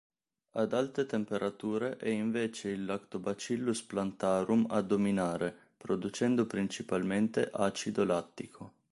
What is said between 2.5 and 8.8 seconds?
il "Lactobacillus plantarum" a dominare, producendo principalmente acido lattico.